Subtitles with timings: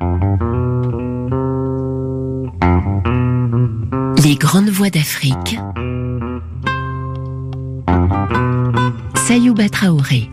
[0.00, 0.06] Les
[4.36, 5.58] grandes voix d'Afrique.
[9.26, 10.30] Sayouba Traoré.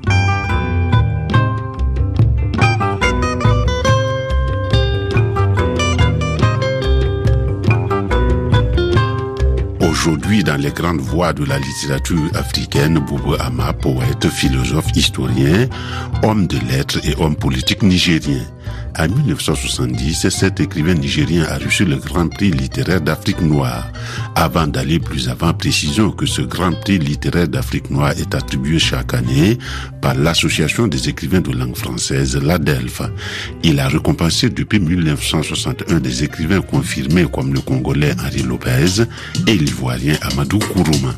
[9.81, 15.67] Aujourd'hui, dans les grandes voies de la littérature africaine, Boubou Ama, poète, philosophe, historien,
[16.23, 18.39] homme de lettres et homme politique nigérien.
[18.99, 23.91] En 1970, cet écrivain nigérien a reçu le Grand Prix littéraire d'Afrique noire.
[24.35, 29.13] Avant d'aller plus avant, précisons que ce Grand Prix littéraire d'Afrique noire est attribué chaque
[29.13, 29.59] année
[30.01, 33.03] par l'Association des écrivains de langue française, l'ADELF.
[33.61, 39.03] Il a récompensé depuis 1961 des écrivains confirmés comme le Congolais Henri Lopez
[39.45, 41.13] et l'Ivoirien Amadou Kourouma.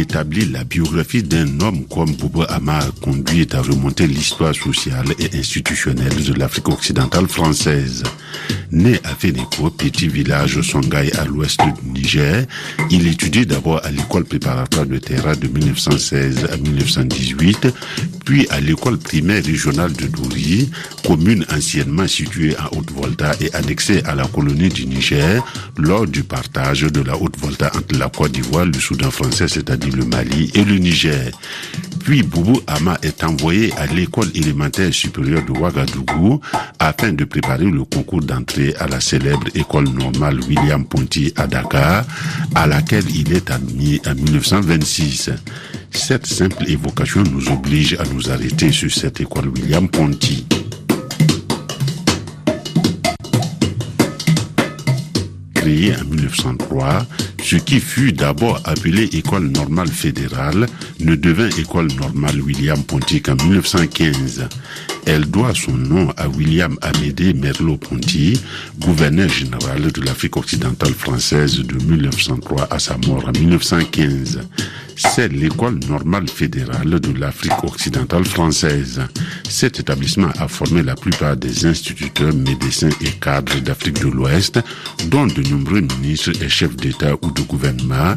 [0.00, 6.24] Établir la biographie d'un homme comme Boubou Ama conduit à remonter l'histoire sociale et institutionnelle
[6.24, 8.02] de l'Afrique occidentale française.
[8.72, 12.44] Né à Fénéco, petit village Songhai à l'ouest du Niger,
[12.90, 17.68] il étudie d'abord à l'école préparatoire de Terra de 1916 à 1918,
[18.24, 20.70] puis à l'école primaire régionale de Douri,
[21.04, 25.42] commune anciennement située à Haute-Volta et annexée à la colonie du Niger
[25.76, 30.04] lors du partage de la Haute-Volta entre la Côte d'Ivoire, le Soudan français, c'est-à-dire le
[30.04, 31.32] Mali et le Niger.
[32.04, 36.40] Puis Boubou Ama est envoyé à l'école élémentaire supérieure de Ouagadougou
[36.78, 42.04] afin de préparer le concours d'entrée à la célèbre école normale William Ponty à Dakar,
[42.54, 45.30] à laquelle il est admis en 1926.
[45.90, 50.46] Cette simple évocation nous oblige à nous arrêter sur cette école William Ponty.
[55.54, 57.06] Créée en 1903,
[57.42, 60.66] ce qui fut d'abord appelé École normale fédérale
[61.00, 64.48] ne devint École normale William Ponty qu'en 1915.
[65.06, 68.40] Elle doit son nom à William Amédée Merleau-Ponty,
[68.78, 74.40] gouverneur général de l'Afrique occidentale française de 1903 à sa mort en 1915
[75.00, 79.00] c'est l'école normale fédérale de l'Afrique occidentale française.
[79.48, 84.60] Cet établissement a formé la plupart des instituteurs, médecins et cadres d'Afrique de l'Ouest,
[85.06, 88.14] dont de nombreux ministres et chefs d'État ou de gouvernement,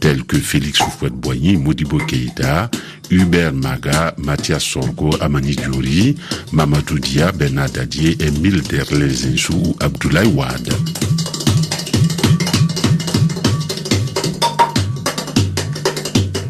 [0.00, 2.70] tels que Félix Houphouët-Boigny, Modibo Keïta,
[3.10, 6.16] Hubert Maga, Mathias Sorgo, Amani Djouri,
[6.52, 11.15] Mamadou Dia, Bernard Dadier, Emile Derlez ou Abdoulaye Wade.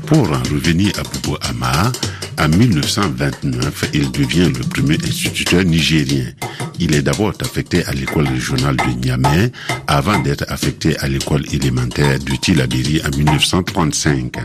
[0.06, 1.90] Pour en revenir à Boubou Ama,
[2.38, 6.26] en 1929, il devient le premier instituteur nigérien.
[6.78, 9.50] Il est d'abord affecté à l'école régionale de Niamey
[9.86, 14.36] avant d'être affecté à l'école élémentaire de Tilabiri en 1935.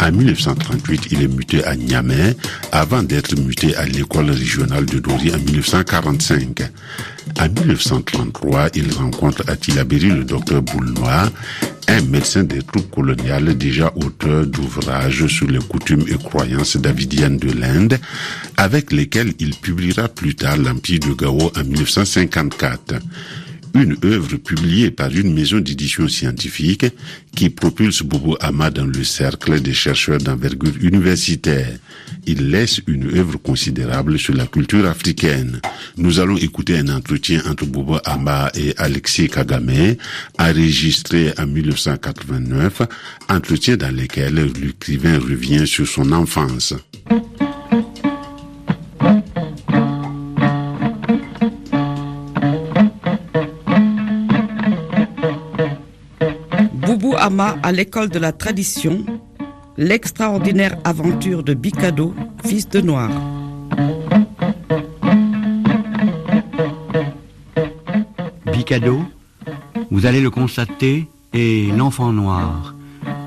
[0.00, 2.34] En 1938, il est muté à Niamey
[2.72, 6.62] avant d'être muté à l'école régionale de Dori en 1945.
[7.40, 11.30] En 1933, il rencontre à Tilabiri le docteur Boulnois,
[12.02, 17.98] médecin des troupes coloniales déjà auteur d'ouvrages sur les coutumes et croyances davidiennes de l'Inde,
[18.56, 22.94] avec lesquels il publiera plus tard l'Empire de Gao en 1954
[23.74, 26.86] une œuvre publiée par une maison d'édition scientifique
[27.34, 31.78] qui propulse Bobo Ama dans le cercle des chercheurs d'envergure universitaire.
[32.26, 35.60] Il laisse une œuvre considérable sur la culture africaine.
[35.96, 39.96] Nous allons écouter un entretien entre Bobo Ama et Alexis Kagame,
[40.38, 42.82] enregistré en 1989,
[43.28, 46.74] entretien dans lequel l'écrivain revient sur son enfance.
[57.20, 59.04] À l'école de la tradition,
[59.76, 62.14] l'extraordinaire aventure de Bicado,
[62.44, 63.10] fils de Noir.
[68.52, 69.02] Bicado,
[69.90, 72.74] vous allez le constater, est l'enfant noir,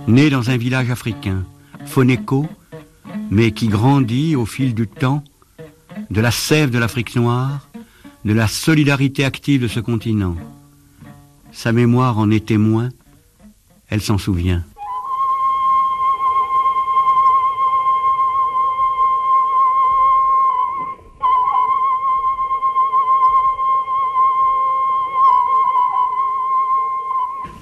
[0.08, 1.44] né dans un village africain,
[1.86, 2.48] Foneko,
[3.30, 5.24] mais qui grandit au fil du temps
[6.10, 7.70] de la sève de l'Afrique noire,
[8.24, 10.36] de la solidarité active de ce continent.
[11.52, 12.90] Sa mémoire en est témoin
[13.92, 14.64] elle s'en souvient.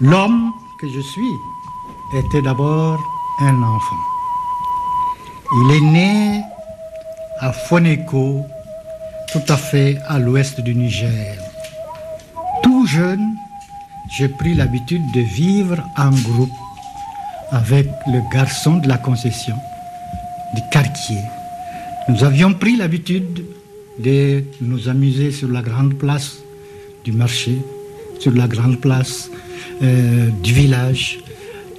[0.02, 1.34] L'homme que je suis
[2.14, 2.98] était d'abord
[3.42, 3.96] un enfant.
[5.52, 6.42] Il est né
[7.42, 8.46] à Foneko,
[9.34, 11.36] tout à fait à l'ouest du Niger.
[12.64, 13.36] Tout jeune,
[14.10, 16.50] j'ai pris l'habitude de vivre en groupe
[17.52, 19.56] avec le garçon de la concession
[20.56, 21.22] du quartier.
[22.08, 23.46] Nous avions pris l'habitude
[24.00, 26.38] de nous amuser sur la grande place
[27.04, 27.58] du marché,
[28.20, 29.30] sur la grande place
[29.84, 31.20] euh, du village.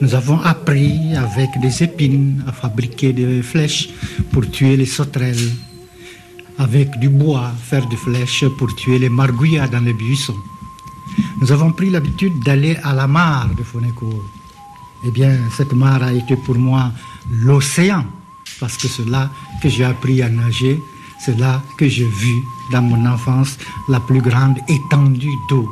[0.01, 3.91] Nous avons appris avec des épines à fabriquer des flèches
[4.31, 5.51] pour tuer les sauterelles,
[6.59, 10.39] avec du bois faire des flèches pour tuer les margouillas dans les buissons.
[11.41, 14.25] Nous avons pris l'habitude d'aller à la mare de Fonécourt.
[15.07, 16.93] Eh bien, cette mare a été pour moi
[17.31, 18.05] l'océan,
[18.61, 19.31] parce que c'est là
[19.63, 20.83] que j'ai appris à nager,
[21.19, 23.57] c'est là que j'ai vu dans mon enfance
[23.89, 25.67] la plus grande étendue d'eau.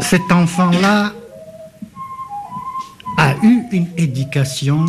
[0.00, 1.12] Cet enfant-là
[3.16, 4.84] a eu une éducation,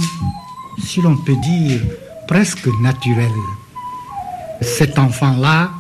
[0.84, 1.80] si l'on peut dire,
[2.28, 3.32] presque naturelle.
[4.62, 5.72] Cet enfant-là,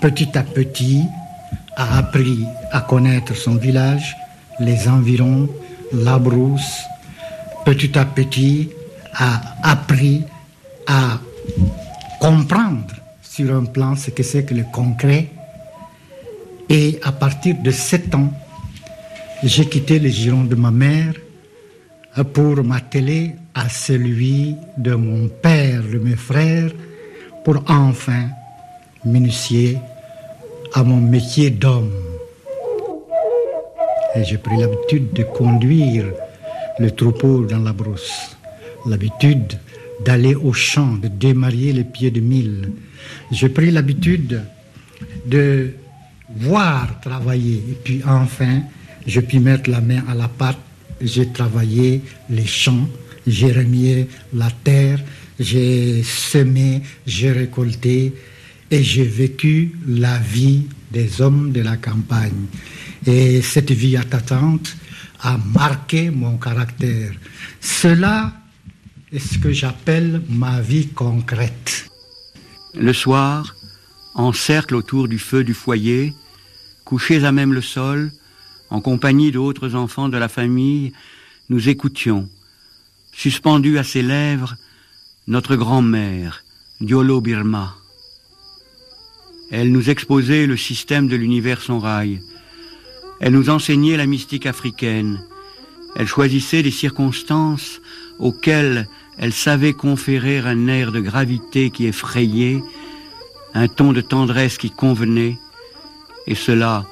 [0.00, 1.02] petit à petit,
[1.76, 4.16] a appris à connaître son village,
[4.58, 5.48] les environs,
[5.92, 6.82] la brousse.
[7.64, 8.70] Petit à petit,
[9.14, 10.24] a appris
[10.86, 11.18] à
[12.20, 15.28] comprendre sur un plan ce que c'est que le concret.
[16.68, 18.32] Et à partir de sept ans,
[19.42, 21.14] j'ai quitté les girons de ma mère
[22.32, 26.70] pour m'atteler à celui de mon père, de mes frères,
[27.44, 28.28] pour enfin
[29.04, 29.78] m'initier
[30.74, 31.92] à mon métier d'homme.
[34.14, 36.06] Et j'ai pris l'habitude de conduire
[36.78, 38.36] le troupeau dans la brousse,
[38.86, 39.58] l'habitude
[40.04, 42.72] d'aller au champ, de démarier les pieds de mille.
[43.30, 44.42] J'ai pris l'habitude
[45.26, 45.74] de
[46.36, 48.60] voir travailler et puis enfin,
[49.06, 50.58] je puis mettre la main à la pâte
[51.00, 52.88] j'ai travaillé les champs,
[53.26, 55.00] j'ai remis la terre,
[55.38, 58.14] j'ai semé, j'ai récolté
[58.70, 62.46] et j'ai vécu la vie des hommes de la campagne.
[63.06, 64.76] Et cette vie attendante
[65.20, 67.12] a marqué mon caractère.
[67.60, 68.32] Cela
[69.12, 71.88] est ce que j'appelle ma vie concrète.
[72.74, 73.54] Le soir,
[74.14, 76.12] en cercle autour du feu du foyer,
[76.84, 78.10] couchés à même le sol,
[78.70, 80.92] en compagnie d'autres enfants de la famille,
[81.48, 82.28] nous écoutions,
[83.12, 84.56] suspendue à ses lèvres,
[85.26, 86.44] notre grand-mère,
[86.80, 87.74] Diolo Birma.
[89.50, 92.20] Elle nous exposait le système de l'univers sans rail.
[93.20, 95.22] Elle nous enseignait la mystique africaine.
[95.96, 97.80] Elle choisissait des circonstances
[98.18, 98.86] auxquelles
[99.16, 102.62] elle savait conférer un air de gravité qui effrayait,
[103.54, 105.38] un ton de tendresse qui convenait,
[106.26, 106.86] et cela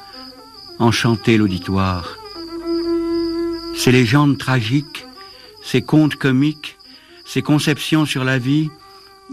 [0.79, 2.19] enchanter l'auditoire.
[3.77, 5.07] Ces légendes tragiques,
[5.63, 6.77] ces contes comiques,
[7.27, 8.69] ces conceptions sur la vie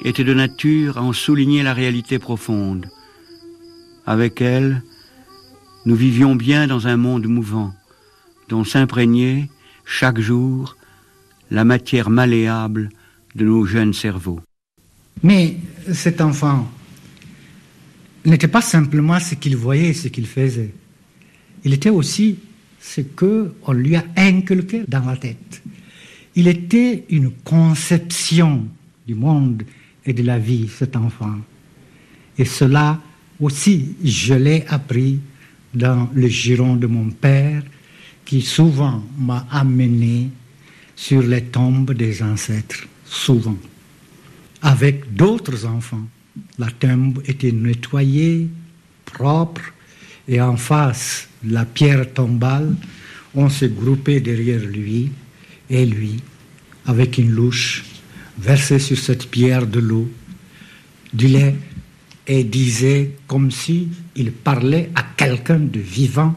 [0.04, 2.88] étaient de nature à en souligner la réalité profonde.
[4.06, 4.84] Avec elles,
[5.86, 7.74] nous vivions bien dans un monde mouvant,
[8.50, 9.50] dont s'imprégnait
[9.86, 10.78] chaque jour
[11.52, 12.90] la matière malléable
[13.36, 14.42] de nos jeunes cerveaux.
[15.22, 15.58] Mais
[15.92, 16.70] cet enfant
[18.26, 20.74] n'était pas simplement ce qu'il voyait, ce qu'il faisait
[21.64, 22.38] il était aussi
[22.80, 25.62] ce qu'on lui a inculqué dans la tête.
[26.36, 28.68] Il était une conception
[29.08, 29.64] du monde
[30.06, 31.36] et de la vie, cet enfant.
[32.38, 33.00] Et cela
[33.40, 35.20] aussi, je l'ai appris
[35.74, 37.64] dans le giron de mon père,
[38.26, 40.30] qui souvent m'a amené
[40.96, 43.58] sur les tombes des ancêtres, souvent,
[44.62, 46.08] avec d'autres enfants.
[46.58, 48.50] La tombe était nettoyée,
[49.06, 49.62] propre,
[50.28, 52.76] et en face la pierre tombale,
[53.36, 55.12] on s'est groupé derrière lui,
[55.70, 56.22] et lui,
[56.86, 57.84] avec une louche,
[58.38, 60.10] versait sur cette pierre de l'eau,
[61.14, 61.56] du lait,
[62.26, 66.36] et disait comme si il parlait à quelqu'un de vivant,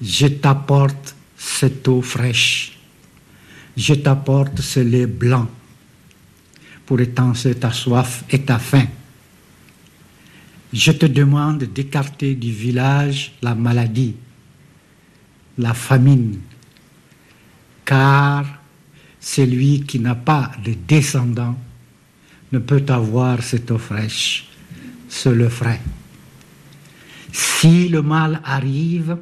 [0.00, 2.78] je t'apporte cette eau fraîche,
[3.76, 5.48] je t'apporte ce lait blanc
[6.86, 8.86] pour étancer ta soif et ta faim.
[10.72, 14.16] Je te demande d'écarter du village la maladie,
[15.58, 16.38] la famine,
[17.84, 18.46] car
[19.20, 21.58] celui qui n'a pas de descendants
[22.52, 24.48] ne peut avoir cette eau fraîche,
[25.08, 25.80] c'est le frais.
[27.32, 29.16] Si le mal arrive,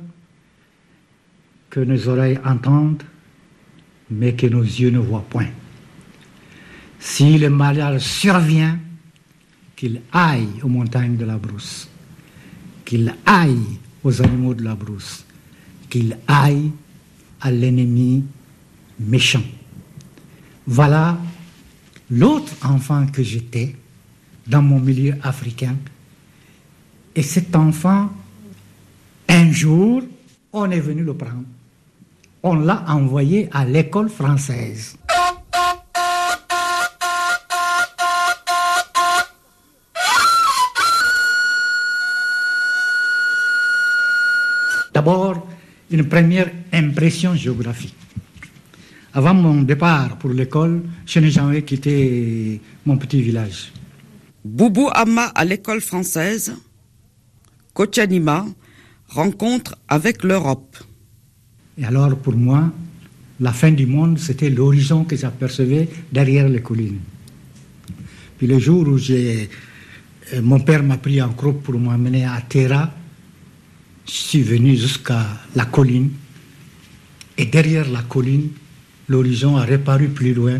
[1.70, 3.02] que nos oreilles entendent,
[4.10, 5.48] mais que nos yeux ne voient point.
[7.00, 8.78] Si le malheur survient,
[9.76, 11.88] qu'il aille aux montagnes de la brousse,
[12.84, 15.24] qu'il aille aux animaux de la brousse,
[15.90, 16.70] qu'il aille
[17.40, 18.24] à l'ennemi
[18.98, 19.42] méchant.
[20.66, 21.18] Voilà
[22.10, 23.74] l'autre enfant que j'étais
[24.46, 25.76] dans mon milieu africain
[27.14, 28.10] Et cet enfant,
[29.28, 30.02] un jour,
[30.52, 31.44] on est venu le prendre.
[32.42, 34.96] On l'a envoyé à l'école française.
[45.04, 45.46] D'abord,
[45.90, 47.94] une première impression géographique.
[49.12, 53.70] Avant mon départ pour l'école, je n'ai jamais quitté mon petit village.
[54.42, 56.54] Boubou Ama à l'école française,
[57.74, 58.46] Kotianima,
[59.10, 60.74] rencontre avec l'Europe.
[61.76, 62.72] Et alors, pour moi,
[63.40, 67.00] la fin du monde, c'était l'horizon que j'apercevais derrière les collines.
[68.38, 69.50] Puis le jour où j'ai,
[70.32, 72.90] euh, mon père m'a pris en groupe pour m'amener à Terra,
[74.06, 76.10] je suis venu jusqu'à la colline.
[77.36, 78.50] Et derrière la colline,
[79.08, 80.58] l'horizon a reparu plus loin.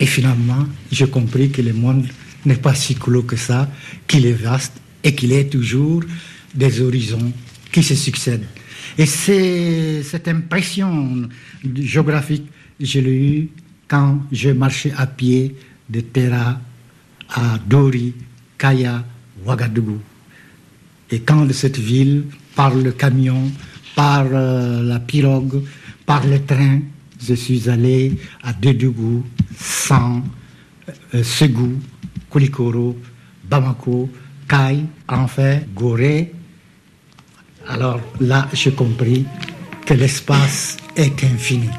[0.00, 2.06] Et finalement, j'ai compris que le monde
[2.44, 3.70] n'est pas si clos que ça,
[4.06, 6.02] qu'il est vaste et qu'il est toujours
[6.54, 7.32] des horizons
[7.70, 8.46] qui se succèdent.
[8.98, 11.28] Et c'est cette impression
[11.76, 12.44] géographique,
[12.80, 13.48] je l'ai eue
[13.88, 15.54] quand je marchais à pied
[15.88, 16.60] de Terra
[17.28, 18.14] à Dori,
[18.58, 19.04] Kaya,
[19.44, 19.98] Ouagadougou.
[21.10, 23.50] Et quand de cette ville, par le camion,
[23.94, 25.62] par euh, la pirogue,
[26.06, 26.80] par le train,
[27.20, 29.24] je suis allé à Dedougou,
[29.56, 30.22] San,
[31.14, 31.78] euh, Segou,
[32.28, 32.98] Koulikoro,
[33.44, 34.10] Bamako,
[34.48, 36.32] Kai, enfin Gorée.
[37.68, 39.24] Alors là, j'ai compris
[39.86, 41.70] que l'espace est infini.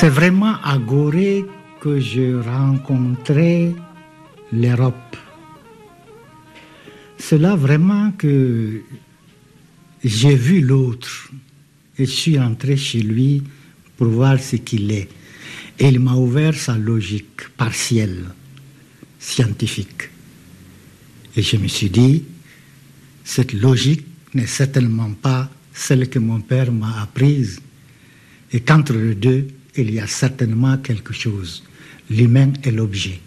[0.00, 1.44] C'est vraiment à Gorée
[1.80, 3.74] que je rencontrais
[4.52, 5.16] l'Europe.
[7.18, 8.80] C'est là vraiment que
[10.04, 11.32] j'ai vu l'autre
[11.98, 13.42] et je suis entré chez lui
[13.96, 15.08] pour voir ce qu'il est.
[15.80, 18.26] Et il m'a ouvert sa logique partielle,
[19.18, 20.10] scientifique.
[21.34, 22.22] Et je me suis dit,
[23.24, 27.60] cette logique n'est certainement pas celle que mon père m'a apprise.
[28.52, 31.64] Et qu'entre les deux, il y a certainement quelque chose.
[32.10, 33.20] L'humain est l'objet.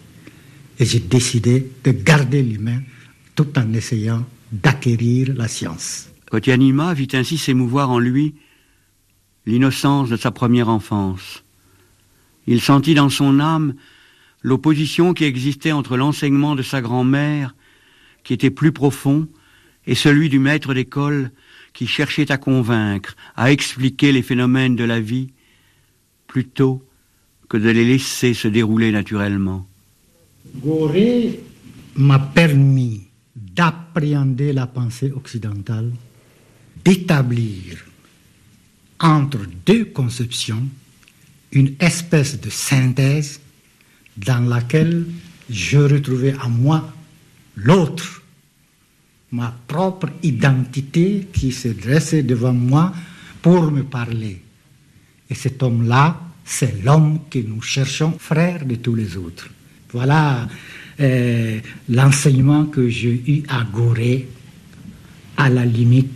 [0.78, 2.80] Et j'ai décidé de garder l'humain
[3.34, 6.10] tout en essayant d'acquérir la science.
[6.30, 8.34] Kotianima vit ainsi s'émouvoir en lui
[9.46, 11.42] l'innocence de sa première enfance.
[12.46, 13.74] Il sentit dans son âme
[14.42, 17.54] l'opposition qui existait entre l'enseignement de sa grand-mère,
[18.24, 19.28] qui était plus profond,
[19.86, 21.30] et celui du maître d'école
[21.72, 25.32] qui cherchait à convaincre, à expliquer les phénomènes de la vie,
[26.32, 26.82] plutôt
[27.46, 29.66] que de les laisser se dérouler naturellement.
[30.56, 31.40] Gorée
[31.94, 33.02] m'a permis
[33.36, 35.92] d'appréhender la pensée occidentale,
[36.82, 37.84] d'établir
[38.98, 40.66] entre deux conceptions
[41.52, 43.40] une espèce de synthèse
[44.16, 45.04] dans laquelle
[45.50, 46.94] je retrouvais en moi
[47.56, 48.22] l'autre,
[49.32, 52.94] ma propre identité qui se dressait devant moi
[53.42, 54.41] pour me parler.
[55.30, 59.48] Et cet homme-là, c'est l'homme que nous cherchons, frère de tous les autres.
[59.92, 60.48] Voilà
[61.00, 64.28] euh, l'enseignement que j'ai eu à Gorée,
[65.36, 66.10] à la limite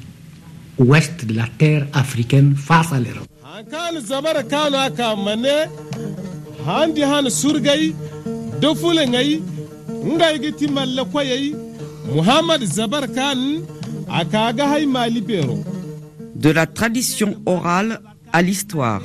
[0.79, 3.27] ouest de la terre africaine face à l'Europe.
[16.35, 18.01] De la tradition orale
[18.37, 19.03] à l'histoire.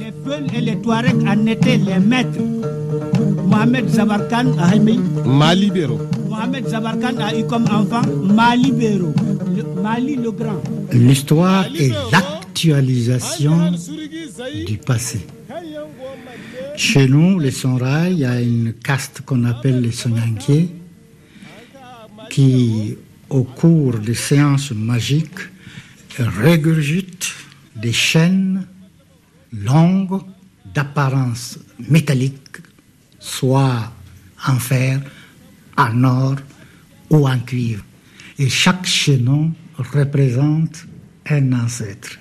[0.00, 2.40] Les Peuls et les Touaregs en étaient les maîtres.
[3.50, 4.96] Mohamed Zabarkan a Haïmé.
[5.24, 5.98] mali bero
[6.28, 8.02] Mohamed Zabarkan a eu comme enfant
[8.38, 9.12] Mali Bero,
[9.56, 10.60] le- Mali le Grand.
[10.92, 13.56] L'histoire est l'actualisation
[14.66, 15.20] du passé.
[16.76, 20.70] Chez nous, les Sonrai, il y a une caste qu'on appelle les Sonyanké
[22.30, 22.96] qui,
[23.30, 25.40] au cours des séances magiques,
[26.18, 27.32] régurgite
[27.76, 28.66] des chaînes
[29.52, 30.22] longues
[30.74, 32.58] d'apparence métallique,
[33.18, 33.92] soit
[34.46, 35.00] en fer,
[35.76, 36.36] en or
[37.10, 37.84] ou en cuivre.
[38.38, 40.86] Et chaque chaînon représente
[41.28, 42.18] un ancêtre.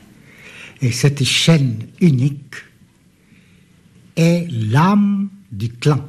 [0.82, 2.56] Et cette chaîne unique
[4.16, 6.06] est l'âme du clan.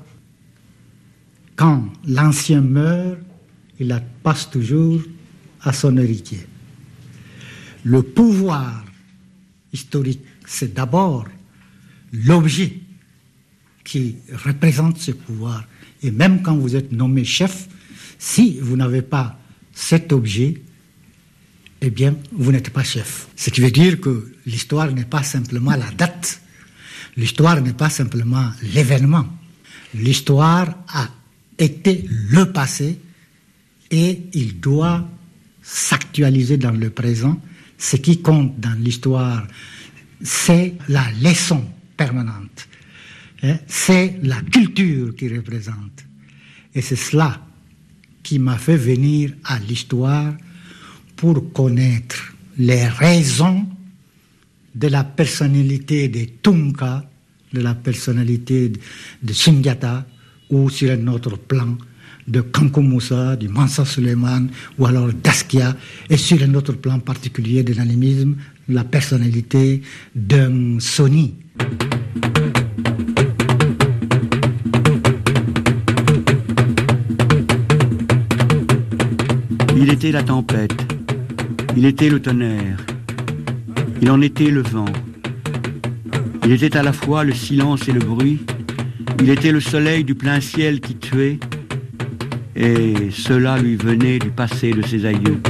[1.56, 3.18] Quand l'ancien meurt,
[3.78, 5.02] il la passe toujours
[5.60, 6.46] à son héritier.
[7.84, 8.84] Le pouvoir
[9.72, 11.26] historique, c'est d'abord
[12.12, 12.78] l'objet
[13.84, 15.64] qui représente ce pouvoir.
[16.02, 17.68] Et même quand vous êtes nommé chef,
[18.18, 19.38] si vous n'avez pas
[19.72, 20.62] cet objet,
[21.80, 23.28] eh bien, vous n'êtes pas chef.
[23.34, 26.40] Ce qui veut dire que l'histoire n'est pas simplement la date,
[27.16, 29.26] l'histoire n'est pas simplement l'événement.
[29.94, 31.08] L'histoire a
[31.58, 33.00] été le passé
[33.90, 35.08] et il doit
[35.62, 37.40] s'actualiser dans le présent.
[37.78, 39.46] Ce qui compte dans l'histoire,
[40.22, 41.64] c'est la leçon
[41.96, 42.68] permanente.
[43.42, 46.04] Hein, c'est la culture qui représente.
[46.74, 47.40] Et c'est cela
[48.22, 50.32] qui m'a fait venir à l'histoire
[51.16, 53.66] pour connaître les raisons
[54.74, 57.08] de la personnalité de Tunka,
[57.52, 58.72] de la personnalité
[59.22, 60.06] de Sundiata,
[60.50, 61.76] ou sur un autre plan
[62.26, 64.46] de Kanko Moussa, du Mansa Suleiman,
[64.78, 65.76] ou alors d'Askia,
[66.08, 68.36] et sur un autre plan particulier de l'animisme,
[68.68, 69.82] la personnalité
[70.14, 71.34] d'un Sony.
[79.76, 80.74] Il était la tempête,
[81.76, 82.78] il était le tonnerre,
[84.00, 84.84] il en était le vent.
[86.44, 88.40] Il était à la fois le silence et le bruit,
[89.20, 91.38] il était le soleil du plein ciel qui tuait,
[92.56, 95.40] et cela lui venait du passé de ses aïeux.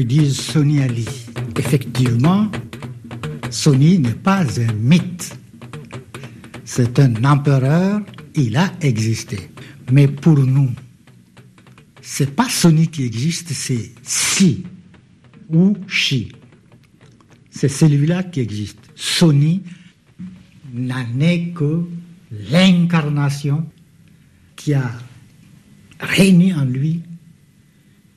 [0.00, 1.06] Disent Sony Ali.
[1.56, 2.50] Effectivement,
[3.50, 5.36] Sony n'est pas un mythe.
[6.64, 8.00] C'est un empereur,
[8.34, 9.50] il a existé.
[9.90, 10.70] Mais pour nous,
[12.00, 14.64] c'est pas Sony qui existe, c'est Si
[15.50, 16.32] ou Shi.
[17.50, 18.78] C'est celui-là qui existe.
[18.94, 19.62] Sony
[20.72, 21.84] n'en est que
[22.50, 23.66] l'incarnation
[24.56, 24.90] qui a
[26.00, 27.02] réuni en lui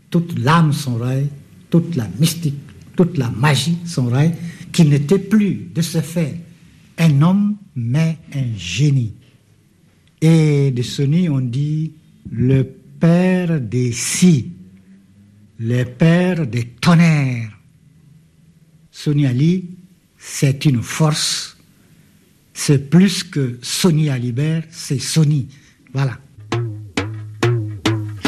[0.10, 1.28] toute l'âme son rail,
[1.76, 2.56] toute la mystique,
[2.96, 4.34] toute la magie son rail,
[4.72, 6.40] qui n'était plus de ce fait
[6.98, 9.14] un homme, mais un génie.
[10.22, 11.92] Et de Sony, on dit
[12.32, 14.54] le père des si,
[15.60, 17.60] le père des tonnerres.
[18.90, 19.66] Sony Ali,
[20.18, 21.58] c'est une force,
[22.54, 25.50] c'est plus que Sony Alibert, c'est Sony.
[25.94, 26.18] Voilà.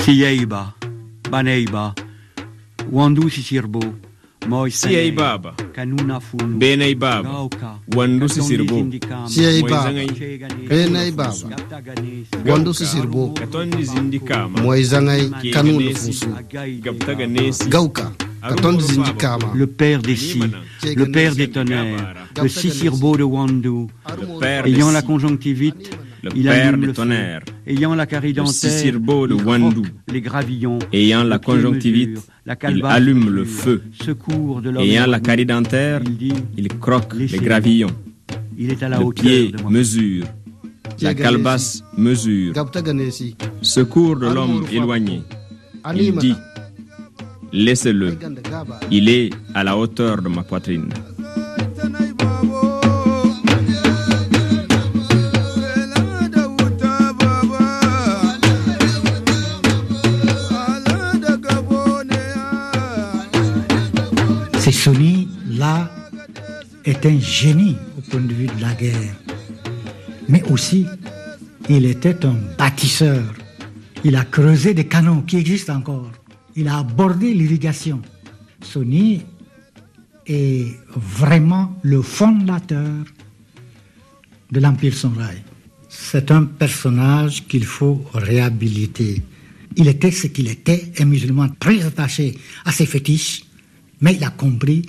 [0.04, 0.76] Siyeiba,
[1.32, 1.96] Baneiba,
[2.92, 3.80] Wandu Sisirbo,
[4.48, 6.20] Moi Siyai Baba, Kanuna
[6.58, 8.86] Benai Baba, Gauka, Wandu Sisirbo,
[9.28, 9.92] Siyai Baba,
[10.68, 11.34] Benai Baba,
[12.46, 16.28] Wandu Sisirbo, Katondi Zindikama, Moi Zangai Kanu Nufusu,
[16.82, 20.40] Gabtaga Nesi, Gauka, Katondi Zindikama, le père des si,
[20.96, 23.88] le père des tonnerres, le Sisirbo de Wandu,
[24.66, 25.90] ayant la conjonctivite,
[26.30, 27.02] le il père allume des le feu.
[27.02, 28.44] tonnerres, Ayant la carie le
[29.28, 33.30] de il Wandu, croque les gravillons, ayant la le conjonctivite, mesure, la il calebasse allume
[33.30, 37.92] le feu, secours de l'homme ayant la carie dentaire, Il dit, il croque les gravillons,
[38.58, 39.72] il est à la le hauteur pied de moi.
[39.72, 40.26] mesure,
[41.02, 42.54] la calebasse mesure,
[43.62, 45.22] secours de l'homme éloigné.
[45.96, 46.36] Il dit,
[47.54, 48.18] laissez-le,
[48.92, 50.90] il est à la hauteur de ma poitrine.
[67.06, 69.16] Un génie au point de vue de la guerre.
[70.30, 70.86] Mais aussi,
[71.70, 73.24] il était un bâtisseur.
[74.04, 76.12] Il a creusé des canaux qui existent encore.
[76.56, 78.02] Il a abordé l'irrigation.
[78.62, 79.22] Sony
[80.26, 83.06] est vraiment le fondateur
[84.52, 85.44] de l'Empire Sonrai.
[85.90, 89.22] C'est un personnage qu'il faut réhabiliter.
[89.76, 93.44] Il était ce qu'il était, un musulman très attaché à ses fétiches,
[94.02, 94.84] mais il a compris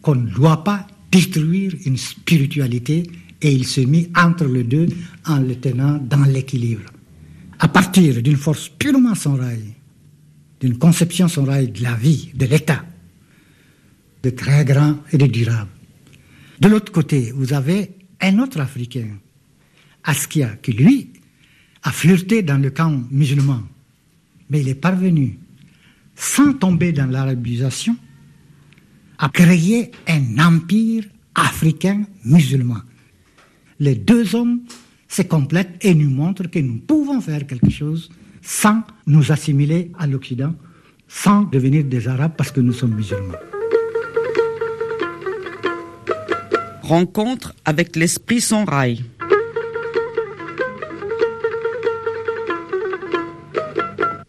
[0.00, 3.04] qu'on ne doit pas détruire une spiritualité
[3.42, 4.88] et il s'est mis entre les deux
[5.26, 6.90] en le tenant dans l'équilibre.
[7.58, 9.38] À partir d'une force purement sans
[10.60, 12.84] d'une conception sans de la vie, de l'État,
[14.22, 15.70] de très grand et de durable.
[16.60, 19.08] De l'autre côté, vous avez un autre Africain,
[20.04, 21.10] Askia, qui lui
[21.82, 23.62] a flirté dans le camp musulman,
[24.48, 25.38] mais il est parvenu,
[26.14, 27.96] sans tomber dans l'arabisation,
[29.22, 31.04] à créer un empire
[31.36, 32.80] africain musulman.
[33.78, 34.62] Les deux hommes
[35.06, 38.10] se complètent et nous montrent que nous pouvons faire quelque chose
[38.42, 40.54] sans nous assimiler à l'Occident,
[41.06, 43.38] sans devenir des Arabes parce que nous sommes musulmans.
[46.82, 49.04] Rencontre avec l'esprit sans rail.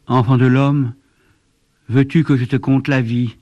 [0.06, 0.94] Enfant de l'homme,
[1.90, 3.36] veux-tu que je te conte la vie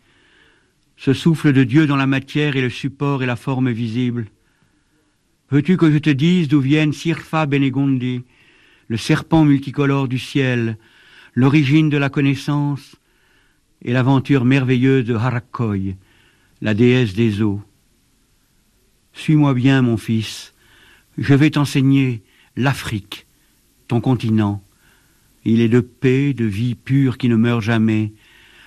[1.03, 4.27] Ce souffle de Dieu dans la matière est le support et la forme visible.
[5.49, 8.21] Veux-tu que je te dise d'où viennent Sirfa Benegondi,
[8.87, 10.77] le serpent multicolore du ciel,
[11.33, 12.97] l'origine de la connaissance
[13.81, 15.95] et l'aventure merveilleuse de Harakoi,
[16.61, 17.63] la déesse des eaux?
[19.13, 20.53] Suis-moi bien, mon fils,
[21.17, 22.21] je vais t'enseigner
[22.55, 23.25] l'Afrique,
[23.87, 24.63] ton continent.
[25.45, 28.13] Il est de paix, de vie pure qui ne meurt jamais.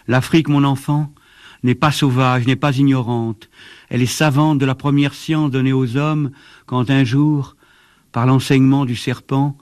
[0.08, 1.14] L'Afrique, mon enfant,
[1.64, 3.50] n'est pas sauvage, n'est pas ignorante.
[3.88, 6.30] Elle est savante de la première science donnée aux hommes
[6.66, 7.56] quand un jour,
[8.12, 9.56] par l'enseignement du serpent,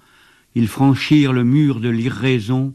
[0.55, 2.75] ils franchirent le mur de l'irraison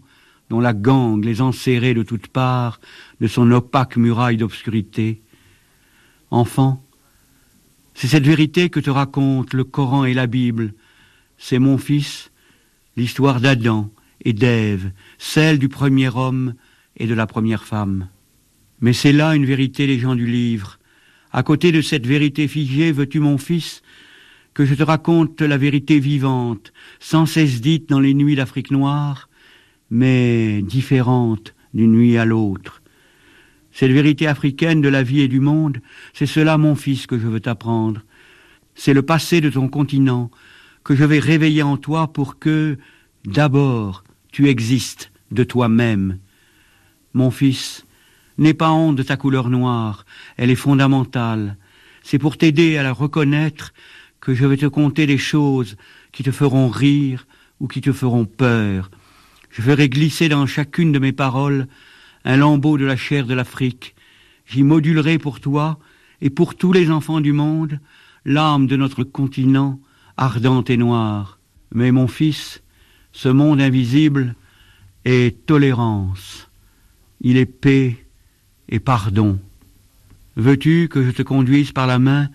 [0.50, 2.80] dont la gangue les enserrait de toutes parts
[3.20, 5.22] de son opaque muraille d'obscurité.
[6.32, 6.84] Enfant,
[7.94, 10.74] c'est cette vérité que te racontent le Coran et la Bible.
[11.38, 12.32] C'est mon fils,
[12.96, 13.90] l'histoire d'Adam
[14.24, 16.54] et d'Ève, celle du premier homme
[16.96, 18.08] et de la première femme.
[18.82, 20.80] Mais c'est là une vérité, les gens du livre.
[21.32, 23.82] À côté de cette vérité figée, veux-tu, mon fils,
[24.54, 29.30] que je te raconte la vérité vivante, sans cesse dite dans les nuits d'Afrique noire,
[29.90, 32.82] mais différente d'une nuit à l'autre.
[33.72, 35.80] Cette vérité africaine de la vie et du monde,
[36.14, 38.02] c'est cela, mon fils, que je veux t'apprendre.
[38.74, 40.32] C'est le passé de ton continent
[40.84, 42.78] que je vais réveiller en toi pour que,
[43.26, 46.18] d'abord, tu existes de toi-même.
[47.14, 47.86] Mon fils,
[48.38, 50.06] N'aie pas honte de ta couleur noire,
[50.38, 51.58] elle est fondamentale.
[52.04, 53.74] C'est pour t'aider à la reconnaître
[54.22, 55.76] que je vais te conter des choses
[56.12, 57.26] qui te feront rire
[57.60, 58.92] ou qui te feront peur.
[59.50, 61.68] Je ferai glisser dans chacune de mes paroles
[62.26, 63.96] un lambeau de la chair de l'Afrique.
[64.46, 65.80] J'y modulerai pour toi
[66.22, 67.80] et pour tous les enfants du monde
[68.26, 69.80] l'âme de notre continent
[70.16, 71.40] ardente et noire.
[71.74, 72.62] Mais mon fils,
[73.14, 74.36] ce monde invisible
[75.06, 76.50] est tolérance.
[77.22, 78.07] Il est paix
[78.70, 79.40] et pardon.
[80.36, 82.30] Veux-tu que je te conduise par la main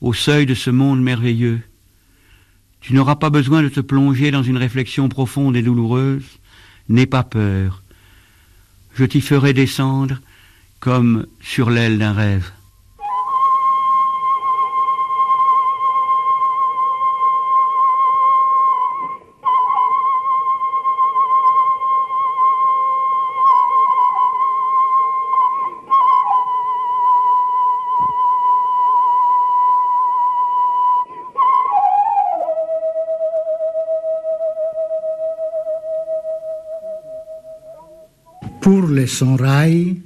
[0.00, 1.60] au seuil de ce monde merveilleux?
[2.80, 6.24] Tu n'auras pas besoin de te plonger dans une réflexion profonde et douloureuse.
[6.88, 7.82] N'aie pas peur.
[8.94, 10.20] Je t'y ferai descendre
[10.80, 12.50] comme sur l'aile d'un rêve.
[39.06, 40.00] Sonrailles,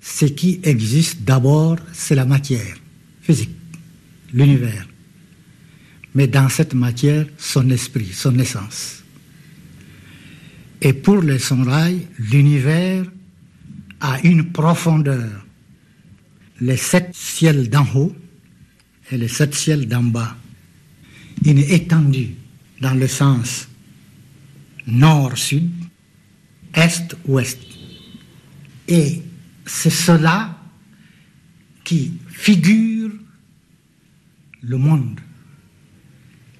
[0.00, 2.76] ce qui existe d'abord, c'est la matière
[3.22, 3.50] physique,
[4.32, 4.86] l'univers.
[6.14, 9.04] Mais dans cette matière, son esprit, son essence.
[10.80, 13.04] Et pour les sonrailles, l'univers
[14.00, 15.46] a une profondeur.
[16.60, 18.14] Les sept ciels d'en haut
[19.10, 20.36] et les sept ciels d'en bas.
[21.44, 22.34] Une étendue
[22.80, 23.68] dans le sens
[24.86, 25.70] nord-sud
[26.74, 27.58] est-ouest.
[28.90, 29.22] Et
[29.64, 30.58] c'est cela
[31.84, 33.10] qui figure
[34.62, 35.20] le monde.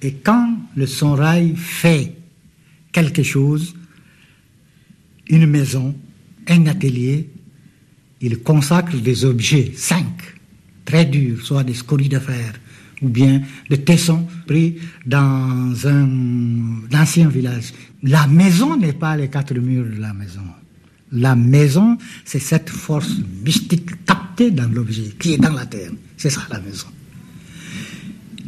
[0.01, 2.15] Et quand le sonrail fait
[2.91, 3.75] quelque chose,
[5.27, 5.93] une maison,
[6.47, 7.29] un atelier,
[8.21, 10.35] il consacre des objets, cinq,
[10.85, 12.53] très durs, soit des scories de fer,
[13.01, 17.73] ou bien des tessons pris dans un ancien village.
[18.03, 20.41] La maison n'est pas les quatre murs de la maison.
[21.11, 25.91] La maison, c'est cette force mystique captée dans l'objet, qui est dans la terre.
[26.17, 26.87] C'est ça la maison.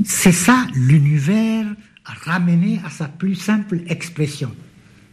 [0.06, 1.65] C'est ça l'univers
[2.06, 4.52] ramené à sa plus simple expression.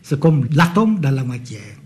[0.02, 1.76] C'est comme l'atome dans la matière.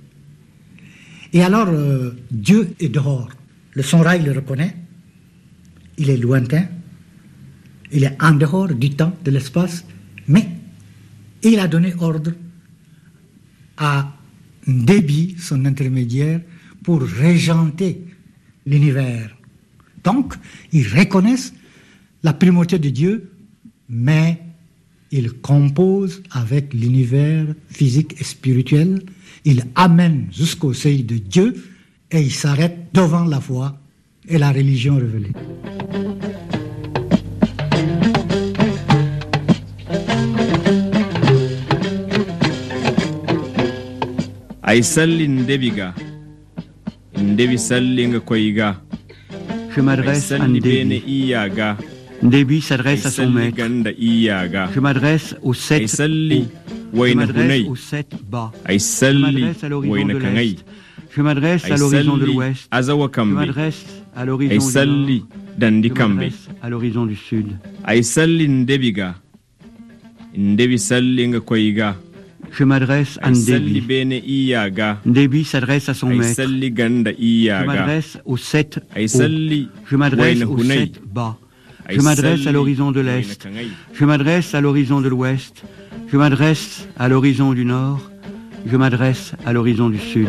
[1.33, 3.29] Et alors, euh, Dieu est dehors.
[3.73, 4.77] Le sonrail le reconnaît.
[5.99, 6.67] Il est lointain.
[7.91, 9.85] Il est en dehors du temps, de l'espace.
[10.29, 10.49] Mais
[11.43, 12.33] il a donné ordre
[13.77, 14.14] à
[14.67, 16.41] débit, son intermédiaire,
[16.83, 18.05] pour régenter
[18.67, 19.37] l'univers.
[20.03, 20.35] Donc,
[20.73, 21.55] ils reconnaissent
[22.23, 23.31] la primauté de Dieu,
[23.89, 24.41] mais
[25.11, 29.03] ils composent avec l'univers physique et spirituel,
[29.45, 31.55] ils amènent jusqu'au seuil de Dieu
[32.11, 33.79] et ils s'arrêtent devant la foi
[34.29, 35.33] et la religion révélée.
[44.75, 45.27] Ay salli
[47.59, 48.69] sallinga koyga
[49.75, 51.01] Je m'adresse à Ndebi.
[52.23, 53.57] Ndebi s'adresse à son maître.
[54.75, 57.07] Je m'adresse aux sept hauts.
[57.07, 58.51] Je m'adresse aux sept bas.
[58.69, 60.65] Je m'adresse à l'horizon de l'Est.
[61.11, 62.69] Je m'adresse à l'horizon de l'ouest.
[62.73, 63.85] Je m'adresse
[64.17, 65.29] à l'horizon du nord.
[65.57, 67.47] dandi Je kambe m'adresse à l'horizon du sud.
[70.37, 70.79] ndebi
[72.57, 73.83] Je m'adresse à Ndebi.
[75.07, 76.43] Ndebi s'adresse à son maître.
[76.43, 79.09] Je m'adresse aux sept ay hauts.
[79.09, 81.37] salli Je m'adresse hunay sept bas.
[81.89, 83.49] ay Je m'adresse à l'horizon de l'est.
[83.93, 85.65] Je m'adresse à l'horizon de l'ouest.
[86.13, 88.11] Je m'adresse à l'horizon du nord.
[88.67, 90.29] Je m'adresse à l'horizon du sud.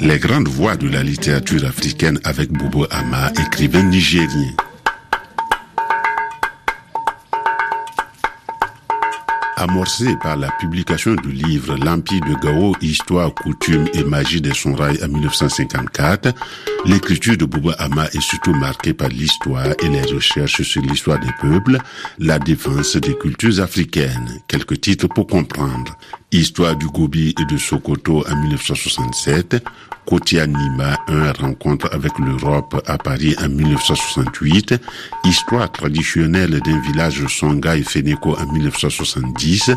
[0.00, 4.52] Les grandes voix de la littérature africaine avec Bobo Ama, écrivain nigérien.
[9.62, 14.98] Amorcé par la publication du livre L'Empire de Gao, Histoire, coutume et magie des Sonrailles
[15.04, 16.34] en 1954,
[16.84, 21.30] l'écriture de Bobo Ama est surtout marquée par l'histoire et les recherches sur l'histoire des
[21.40, 21.78] peuples,
[22.18, 24.40] la défense des cultures africaines.
[24.48, 25.96] Quelques titres pour comprendre.
[26.34, 29.62] Histoire du Gobi et de Sokoto en 1967,
[30.06, 34.80] Kotia Nima, un rencontre avec l'Europe à Paris en 1968,
[35.24, 39.72] Histoire traditionnelle d'un village Songhai Feneko en 1970,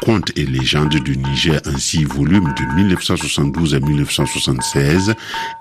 [0.00, 5.12] Contes et légendes du Niger en six volumes de 1972 à 1976,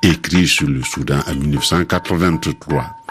[0.03, 3.04] écrit sur le Soudan en 1983.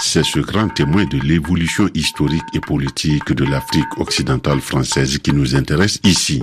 [0.00, 5.56] C'est ce grand témoin de l'évolution historique et politique de l'Afrique occidentale française qui nous
[5.56, 6.42] intéresse ici.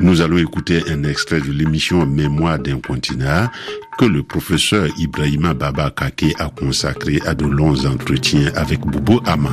[0.00, 3.48] Nous allons écouter un extrait de l'émission Mémoire d'un continent
[3.98, 9.50] que le professeur Ibrahima Baba Kake a consacré à de longs entretiens avec Boubou Ama.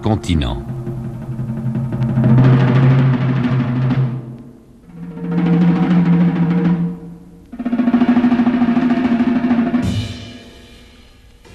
[0.00, 0.62] Continent.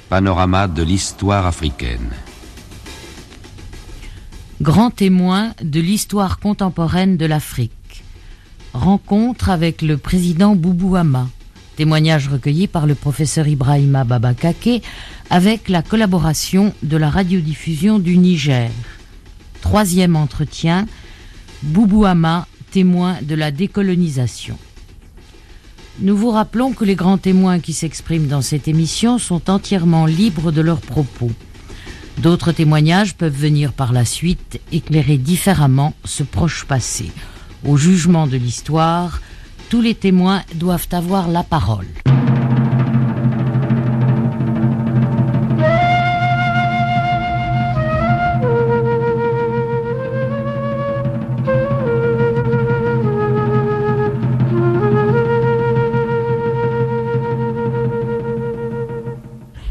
[0.09, 2.11] Panorama de l'histoire africaine.
[4.61, 8.03] Grand témoin de l'histoire contemporaine de l'Afrique.
[8.73, 11.27] Rencontre avec le président Boubou Hama.
[11.75, 14.81] Témoignage recueilli par le professeur Ibrahima Babakake
[15.29, 18.71] avec la collaboration de la radiodiffusion du Niger.
[19.59, 20.85] Troisième entretien,
[21.63, 24.57] Boubou Hama, témoin de la décolonisation.
[25.99, 30.51] Nous vous rappelons que les grands témoins qui s'expriment dans cette émission sont entièrement libres
[30.53, 31.31] de leurs propos.
[32.19, 37.11] D'autres témoignages peuvent venir par la suite éclairer différemment ce proche passé.
[37.65, 39.19] Au jugement de l'histoire,
[39.75, 41.85] tous les témoins doivent avoir la parole.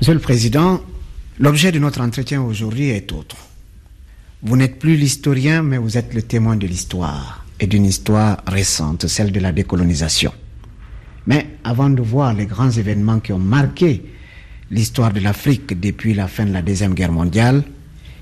[0.00, 0.82] Monsieur le Président,
[1.38, 3.36] l'objet de notre entretien aujourd'hui est autre.
[4.42, 9.06] Vous n'êtes plus l'historien, mais vous êtes le témoin de l'histoire, et d'une histoire récente,
[9.06, 10.32] celle de la décolonisation.
[11.26, 14.02] Mais avant de voir les grands événements qui ont marqué
[14.70, 17.62] l'histoire de l'Afrique depuis la fin de la Deuxième Guerre mondiale,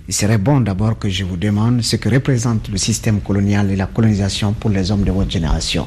[0.08, 3.76] il serait bon d'abord que je vous demande ce que représente le système colonial et
[3.76, 5.86] la colonisation pour les hommes de votre génération.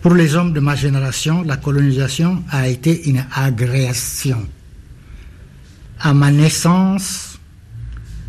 [0.00, 4.48] Pour les hommes de ma génération, la colonisation a été une agression.
[6.00, 7.38] À ma naissance,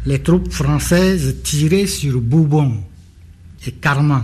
[0.05, 2.83] les troupes françaises tiraient sur Boubon
[3.65, 4.23] et Carman,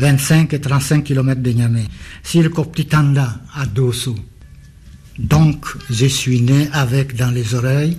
[0.00, 1.84] 25 et 35 km de Niamey,
[2.22, 4.16] sur Koptitanda à Dosso.
[5.18, 7.96] Donc, je suis né avec dans les oreilles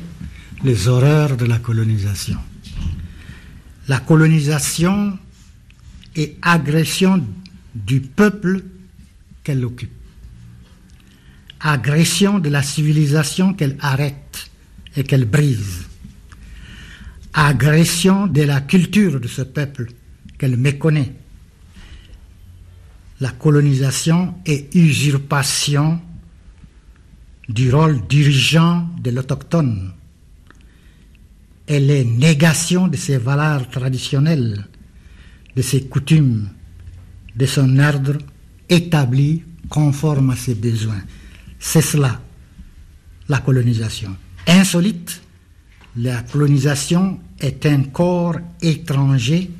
[0.64, 2.38] les horreurs de la colonisation.
[3.88, 5.18] La colonisation
[6.16, 7.24] est agression
[7.74, 8.64] du peuple
[9.44, 9.92] qu'elle occupe
[11.64, 14.50] agression de la civilisation qu'elle arrête
[14.96, 15.86] et qu'elle brise,
[17.34, 19.92] agression de la culture de ce peuple
[20.38, 21.14] qu'elle méconnaît.
[23.22, 26.02] La colonisation est usurpation
[27.48, 29.94] du rôle dirigeant de l'autochtone.
[31.68, 34.68] Elle est négation de ses valeurs traditionnelles,
[35.56, 36.50] de ses coutumes,
[37.36, 38.18] de son ordre
[38.68, 41.04] établi conforme à ses besoins.
[41.60, 42.20] C'est cela,
[43.30, 44.18] la colonisation.
[44.48, 45.22] Insolite,
[45.96, 49.52] la colonisation est un corps étranger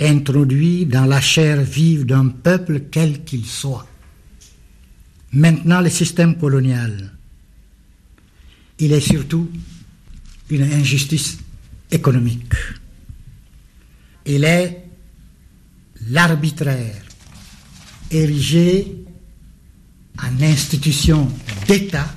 [0.00, 3.86] introduit dans la chair vive d'un peuple quel qu'il soit.
[5.32, 7.12] Maintenant, le système colonial,
[8.78, 9.50] il est surtout
[10.50, 11.38] une injustice
[11.90, 12.52] économique.
[14.24, 14.84] Il est
[16.08, 17.02] l'arbitraire
[18.10, 19.04] érigé
[20.22, 21.28] en institution
[21.66, 22.14] d'État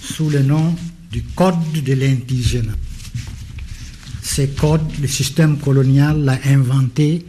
[0.00, 0.74] sous le nom
[1.10, 2.74] du Code de l'indigène.
[4.34, 7.26] Ce code, le système colonial l'a inventé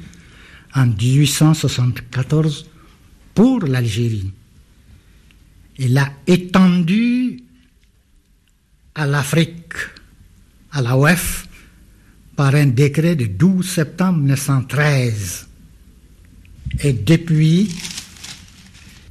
[0.74, 2.70] en 1874
[3.36, 4.32] pour l'Algérie.
[5.80, 7.44] Il l'a étendu
[8.96, 9.74] à l'Afrique,
[10.72, 11.50] à la OEF,
[12.38, 15.48] par un décret de 12 septembre 1913.
[16.84, 17.70] Et depuis,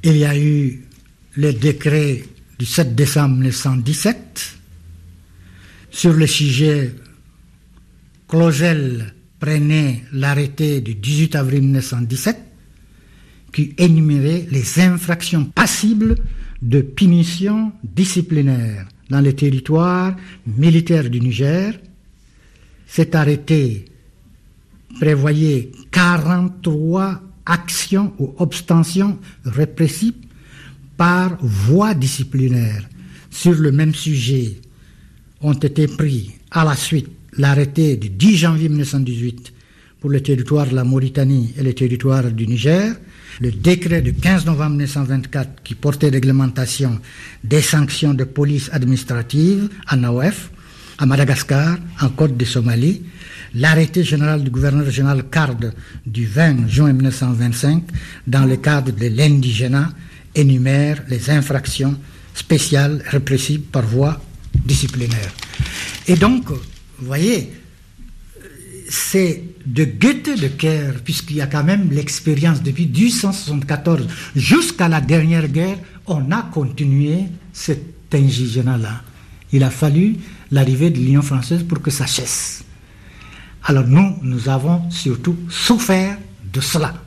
[0.02, 0.82] il y a eu
[1.34, 2.24] le décret
[2.58, 4.56] du 7 décembre 1917
[5.90, 6.94] sur le sujet
[8.32, 12.38] Clausel prenait l'arrêté du 18 avril 1917
[13.52, 16.14] qui énumérait les infractions passibles
[16.62, 20.16] de punitions disciplinaires dans le territoire
[20.46, 21.78] militaire du Niger.
[22.86, 23.84] Cet arrêté
[24.98, 30.14] prévoyait 43 actions ou abstentions répressives
[30.96, 32.88] par voie disciplinaire
[33.28, 34.56] sur le même sujet
[35.42, 39.52] ont été pris à la suite l'arrêté du 10 janvier 1918
[40.00, 42.94] pour le territoire de la Mauritanie et le territoire du Niger,
[43.40, 47.00] le décret du 15 novembre 1924 qui portait réglementation
[47.44, 50.50] des sanctions de police administrative en AOF,
[50.98, 53.02] à Madagascar, en Côte de Somalie,
[53.54, 55.72] l'arrêté général du gouverneur régional CARD
[56.06, 57.84] du 20 juin 1925
[58.26, 59.90] dans le cadre de l'indigénat
[60.34, 61.96] énumère les infractions
[62.34, 64.20] spéciales répressives par voie
[64.64, 65.32] disciplinaire.
[66.06, 66.50] Et donc,
[67.02, 67.52] vous voyez,
[68.88, 75.00] c'est de gaieté de cœur, puisqu'il y a quand même l'expérience depuis 1874 jusqu'à la
[75.00, 79.02] dernière guerre, on a continué cet indigénat-là.
[79.50, 80.14] Il a fallu
[80.52, 82.62] l'arrivée de l'Union française pour que ça cesse.
[83.64, 86.18] Alors nous, nous avons surtout souffert
[86.52, 87.01] de cela.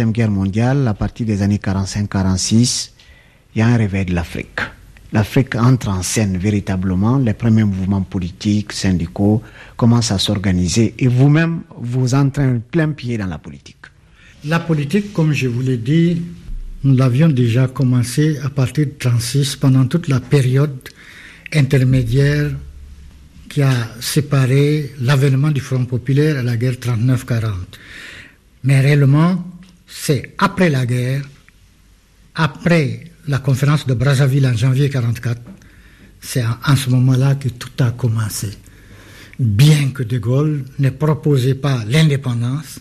[0.00, 2.92] Deuxième Guerre mondiale, à partir des années 45-46,
[3.54, 4.60] il y a un réveil de l'Afrique.
[5.12, 9.42] L'Afrique entre en scène véritablement, les premiers mouvements politiques, syndicaux
[9.76, 13.76] commencent à s'organiser et vous-même, vous entrez plein pied dans la politique.
[14.46, 16.22] La politique, comme je vous l'ai dit,
[16.82, 20.78] nous l'avions déjà commencé à partir de 1936, pendant toute la période
[21.52, 22.52] intermédiaire
[23.50, 27.50] qui a séparé l'avènement du Front populaire à la guerre 39-40.
[28.64, 29.44] Mais réellement,
[29.90, 31.24] c'est après la guerre,
[32.34, 35.42] après la conférence de Brazzaville en janvier 1944,
[36.20, 38.50] c'est en ce moment-là que tout a commencé.
[39.38, 42.78] Bien que De Gaulle ne proposait pas l'indépendance,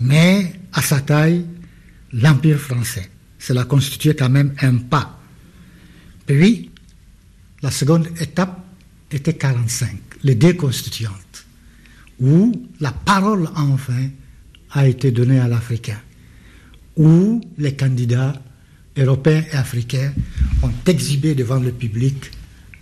[0.00, 1.44] mais à sa taille,
[2.12, 3.10] l'Empire français.
[3.38, 5.20] Cela constituait quand même un pas.
[6.26, 6.70] Puis,
[7.62, 8.64] la seconde étape
[9.10, 9.90] était 45,
[10.22, 11.44] les deux constituantes,
[12.20, 14.08] où la parole enfin
[14.72, 15.98] a été donnée à l'Africain,
[16.96, 18.40] où les candidats
[18.96, 20.12] européens et africains
[20.62, 22.30] ont exhibé devant le public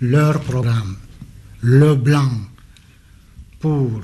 [0.00, 0.96] leur programme,
[1.60, 2.30] le blanc,
[3.60, 4.02] pour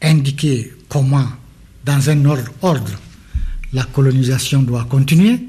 [0.00, 1.28] indiquer comment,
[1.84, 2.98] dans un ordre,
[3.72, 5.40] la colonisation doit continuer,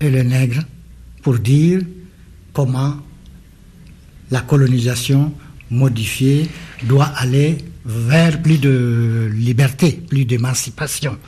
[0.00, 0.62] et le nègre
[1.22, 1.80] pour dire
[2.52, 2.96] comment
[4.30, 5.32] la colonisation
[5.70, 6.48] modifiée
[6.84, 11.18] doit aller vers plus de liberté, plus d'émancipation.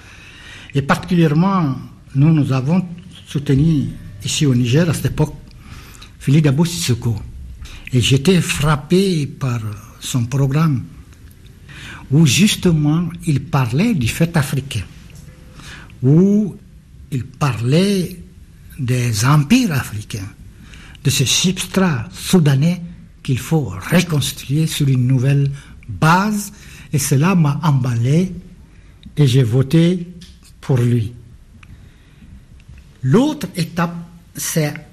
[0.74, 1.76] Et particulièrement,
[2.14, 2.84] nous, nous avons
[3.26, 3.88] soutenu
[4.24, 5.34] ici au Niger à cette époque
[6.18, 6.64] Philippe Dabo.
[7.92, 9.60] Et j'étais frappé par
[10.00, 10.84] son programme
[12.10, 14.84] où justement il parlait du fait africain,
[16.02, 16.54] où
[17.10, 18.20] il parlait
[18.78, 20.28] des empires africains,
[21.02, 22.80] de ce substrat soudanais
[23.24, 25.50] qu'il faut reconstruire sur une nouvelle
[25.88, 26.52] base,
[26.92, 28.32] et cela m'a emballé
[29.16, 30.06] et j'ai voté
[30.60, 31.12] pour lui.
[33.02, 33.96] L'autre étape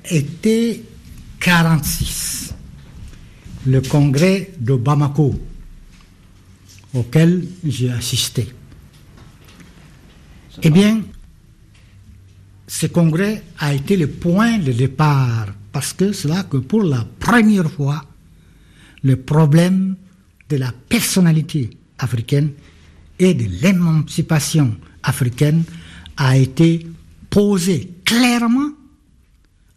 [0.10, 0.84] été
[1.40, 2.54] 46,
[3.68, 5.40] le congrès de Bamako,
[6.94, 8.54] auquel j'ai assisté.
[10.62, 11.02] Eh bien,
[12.68, 17.06] ce congrès a été le point de départ, parce que c'est là que pour la
[17.20, 18.06] première fois,
[19.04, 19.96] le problème
[20.50, 22.52] de la personnalité africaine
[23.20, 25.64] et de l'émancipation africaine
[26.18, 26.86] a été
[27.30, 28.70] posé clairement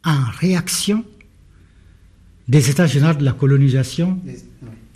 [0.04, 1.04] en réaction
[2.48, 4.20] des États généraux de la colonisation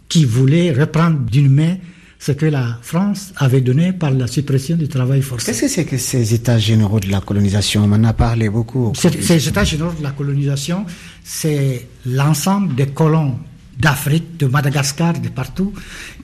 [0.09, 1.77] qui voulaient reprendre d'une main
[2.19, 5.47] ce que la France avait donné par la suppression du travail forcé.
[5.47, 7.85] Qu'est-ce que c'est que ces États généraux de la colonisation?
[7.85, 8.93] On en a parlé beaucoup.
[8.95, 10.85] Ces États généraux de la colonisation,
[11.23, 13.39] c'est l'ensemble des colons
[13.79, 15.73] d'Afrique, de Madagascar, de partout,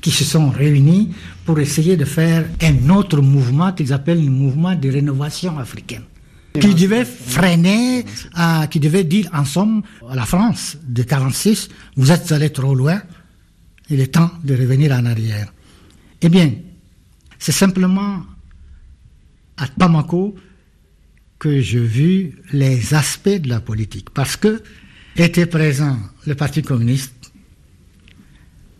[0.01, 4.75] qui se sont réunis pour essayer de faire un autre mouvement qu'ils appellent le mouvement
[4.75, 6.03] de rénovation africaine
[6.61, 8.05] qui devait freiner,
[8.39, 12.75] euh, qui devait dire en somme à la France de 46, vous êtes allé trop
[12.75, 13.03] loin,
[13.91, 15.53] il est temps de revenir en arrière.
[16.23, 16.53] Eh bien,
[17.39, 18.23] c'est simplement
[19.57, 20.37] à Bamako
[21.39, 24.63] que j'ai vu les aspects de la politique, parce que
[25.17, 27.14] était présent le Parti communiste,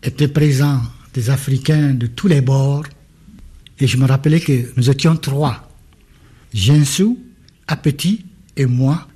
[0.05, 0.81] étaient présents
[1.13, 2.85] des Africains de tous les bords,
[3.79, 5.69] et je me rappelais que nous étions trois.
[6.53, 7.19] Jinsou,
[7.67, 8.25] Appétit
[8.55, 9.07] et moi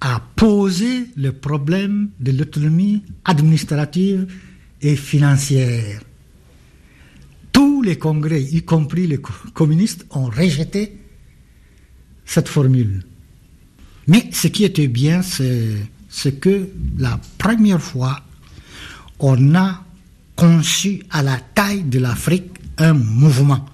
[0.00, 4.32] à poser le problème de l'autonomie administrative
[4.82, 6.00] et financière.
[7.50, 9.18] Tous les congrès, y compris les
[9.54, 10.98] communistes, ont rejeté
[12.24, 13.02] cette formule.
[14.06, 16.68] Mais ce qui était bien, c'est que
[16.98, 18.20] la première fois,
[19.18, 19.84] on a
[20.38, 23.66] conçu à la taille de l'Afrique un mouvement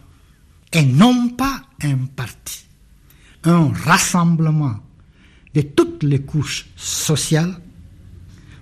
[0.72, 2.64] et non pas un parti
[3.44, 4.76] un rassemblement
[5.54, 7.54] de toutes les couches sociales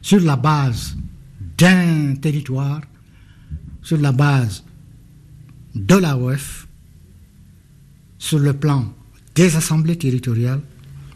[0.01, 0.97] sur la base
[1.57, 2.81] d'un territoire,
[3.83, 4.65] sur la base
[5.75, 6.67] de la l'AOF,
[8.19, 8.93] sur le plan
[9.35, 10.61] des assemblées territoriales,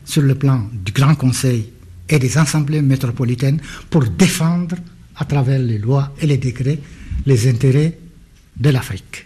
[0.04, 1.72] sur le plan du Grand Conseil
[2.08, 3.60] et des assemblées métropolitaines
[3.90, 4.76] pour défendre
[5.18, 6.78] à travers les lois et les décrets
[7.26, 7.98] les intérêts
[8.56, 9.24] de l'Afrique.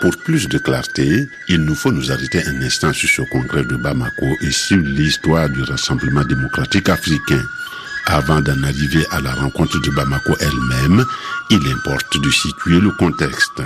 [0.00, 3.74] Pour plus de clarté, il nous faut nous arrêter un instant sur ce congrès de
[3.74, 7.42] Bamako et sur l'histoire du Rassemblement démocratique africain.
[8.06, 11.04] Avant d'en arriver à la rencontre de Bamako elle-même,
[11.50, 13.62] il importe de situer le contexte.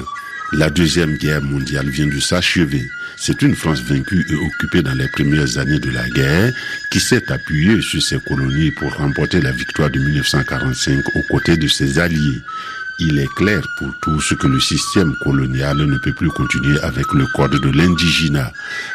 [0.52, 2.90] La Deuxième Guerre mondiale vient de s'achever.
[3.16, 6.52] C'est une France vaincue et occupée dans les premières années de la guerre
[6.90, 11.68] qui s'est appuyée sur ses colonies pour remporter la victoire de 1945 aux côtés de
[11.68, 12.42] ses alliés
[13.00, 17.26] il est clair pour tous que le système colonial ne peut plus continuer avec le
[17.34, 18.52] code de l'indigénat.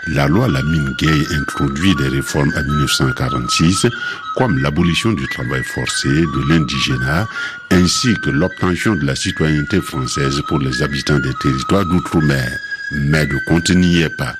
[0.07, 3.87] La loi Lamine Gay introduit des réformes en 1946,
[4.35, 7.27] comme l'abolition du travail forcé, de l'indigénat,
[7.71, 12.49] ainsi que l'obtention de la citoyenneté française pour les habitants des territoires d'outre-mer.
[12.91, 14.35] Mais le compte n'y est pas.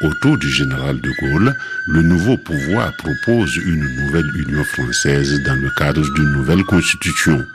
[0.00, 1.54] Autour du général de Gaulle,
[1.86, 7.46] le nouveau pouvoir propose une nouvelle Union française dans le cadre d'une nouvelle constitution.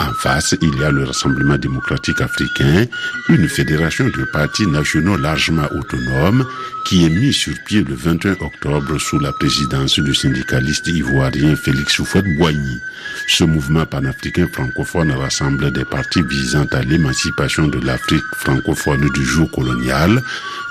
[0.00, 2.86] En face, il y a le Rassemblement démocratique africain,
[3.28, 6.46] une fédération de partis nationaux largement autonomes
[6.86, 11.98] qui est mise sur pied le 21 octobre sous la présidence du syndicaliste ivoirien Félix
[11.98, 12.80] Houphouët-Boigny.
[13.28, 19.50] Ce mouvement panafricain francophone rassemble des partis visant à l'émancipation de l'Afrique francophone du jour
[19.50, 20.22] colonial,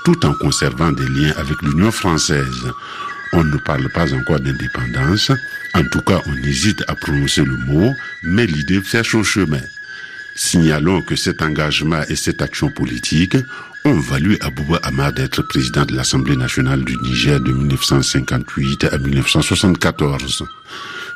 [0.05, 2.65] tout en conservant des liens avec l'Union française.
[3.33, 5.31] On ne parle pas encore d'indépendance,
[5.75, 9.61] en tout cas on hésite à prononcer le mot, mais l'idée fait son chemin.
[10.35, 13.35] Signalons que cet engagement et cette action politique
[13.85, 18.97] ont valu à Bouba Ahmad d'être président de l'Assemblée nationale du Niger de 1958 à
[18.97, 20.43] 1974.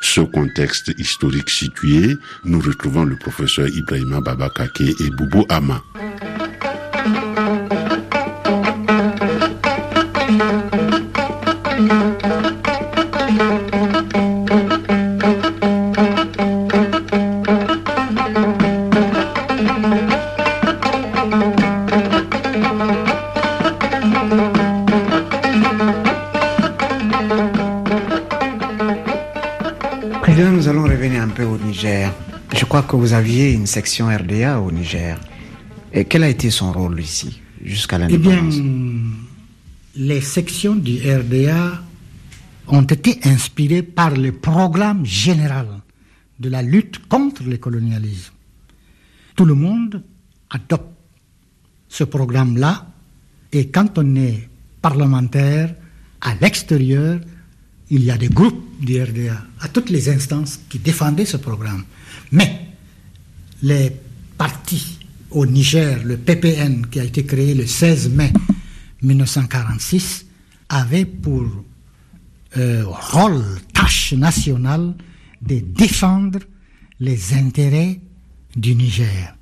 [0.00, 5.82] Ce contexte historique situé, nous retrouvons le professeur Ibrahima Babakake et Boubou Ama.
[32.74, 35.20] Crois que vous aviez une section RDA au Niger.
[35.92, 39.02] Et quel a été son rôle ici, jusqu'à l'indépendance Eh bien,
[39.94, 41.80] les sections du RDA
[42.66, 45.68] ont été inspirées par le programme général
[46.40, 48.32] de la lutte contre le colonialisme.
[49.36, 50.02] Tout le monde
[50.50, 50.93] adopte
[51.94, 52.88] ce programme-là
[53.52, 54.48] et quand on est
[54.82, 55.72] parlementaire
[56.20, 57.20] à l'extérieur,
[57.88, 61.84] il y a des groupes du RDA à toutes les instances qui défendaient ce programme.
[62.32, 62.66] Mais
[63.62, 63.92] les
[64.36, 64.98] partis
[65.30, 68.32] au Niger, le PPN qui a été créé le 16 mai
[69.02, 70.26] 1946,
[70.68, 71.44] avait pour
[72.56, 74.94] euh, rôle, tâche nationale
[75.42, 76.40] de défendre
[76.98, 78.00] les intérêts
[78.56, 79.36] du Niger.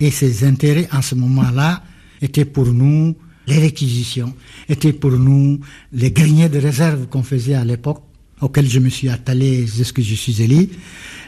[0.00, 1.80] Et ces intérêts en ce moment-là
[2.22, 3.14] étaient pour nous
[3.46, 4.32] les réquisitions,
[4.68, 5.60] étaient pour nous
[5.92, 8.02] les greniers de réserve qu'on faisait à l'époque,
[8.40, 10.68] auxquels je me suis attelé que je suis élu.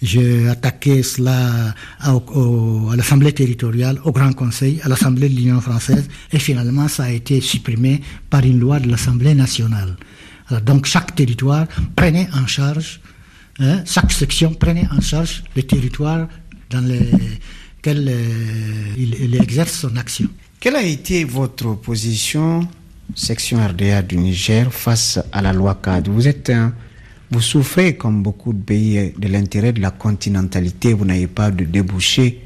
[0.03, 2.15] J'ai attaqué cela à,
[2.97, 7.41] l'Assemblée territoriale, au Grand Conseil, à l'Assemblée de l'Union française, et finalement ça a été
[7.41, 9.97] supprimé par une loi de l'Assemblée nationale.
[10.65, 11.67] Donc chaque territoire
[11.97, 13.01] prenait en charge,
[13.61, 16.29] hein, chaque section prenait en charge les territoires
[16.71, 20.29] dans lesquels euh, il, il exerce son action.
[20.65, 22.67] Quelle a été votre position,
[23.15, 26.73] section RDA du Niger, face à la loi CAD Vous êtes un,
[27.31, 30.95] vous souffrez, comme beaucoup de pays, de l'intérêt de la continentalité.
[30.95, 32.41] Vous n'avez pas de débouché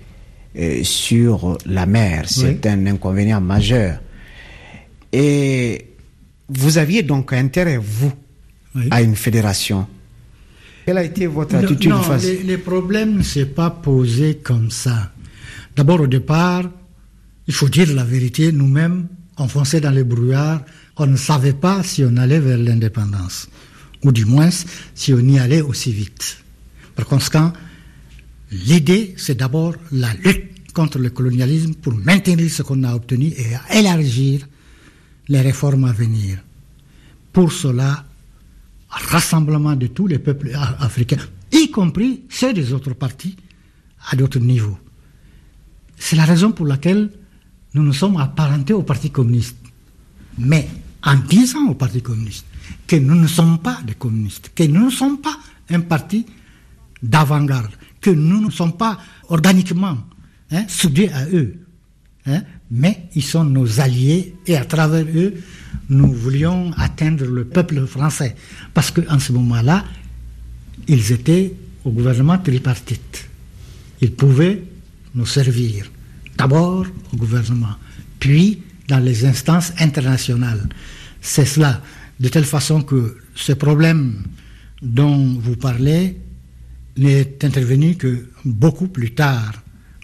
[0.58, 2.24] euh, sur la mer.
[2.26, 4.00] C'est un inconvénient majeur.
[5.12, 5.86] Et
[6.48, 8.12] vous aviez donc intérêt, vous,
[8.90, 9.86] à une fédération.
[10.86, 14.72] Quelle a été votre attitude non, face les, les problèmes ne s'est pas posé comme
[14.72, 15.12] ça.
[15.76, 16.64] D'abord, au départ,
[17.48, 20.62] il faut dire la vérité, nous-mêmes, enfoncés dans les brouillards,
[20.98, 23.48] on ne savait pas si on allait vers l'indépendance,
[24.04, 24.50] ou du moins
[24.94, 26.44] si on y allait aussi vite.
[26.94, 27.52] Par conséquent,
[28.52, 33.56] l'idée, c'est d'abord la lutte contre le colonialisme pour maintenir ce qu'on a obtenu et
[33.76, 34.46] élargir
[35.28, 36.38] les réformes à venir.
[37.32, 38.04] Pour cela,
[38.90, 41.16] rassemblement de tous les peuples africains,
[41.50, 43.36] y compris ceux des autres partis,
[44.10, 44.78] à d'autres niveaux.
[45.96, 47.10] C'est la raison pour laquelle
[47.78, 49.56] nous nous sommes apparentés au Parti communiste.
[50.36, 50.68] Mais
[51.02, 52.46] en disant au Parti communiste
[52.86, 55.38] que nous ne sommes pas des communistes, que nous ne sommes pas
[55.70, 56.26] un parti
[57.02, 57.70] d'avant-garde,
[58.00, 58.98] que nous ne sommes pas
[59.28, 59.98] organiquement
[60.50, 61.54] hein, soudés à eux,
[62.26, 65.34] hein, mais ils sont nos alliés et à travers eux,
[65.88, 68.34] nous voulions atteindre le peuple français.
[68.74, 69.84] Parce qu'en ce moment-là,
[70.86, 71.54] ils étaient
[71.84, 73.28] au gouvernement tripartite.
[74.00, 74.62] Ils pouvaient
[75.14, 75.90] nous servir.
[76.38, 77.74] D'abord au gouvernement,
[78.20, 80.68] puis dans les instances internationales.
[81.20, 81.82] C'est cela.
[82.20, 84.22] De telle façon que ce problème
[84.82, 86.16] dont vous parlez
[86.96, 89.52] n'est intervenu que beaucoup plus tard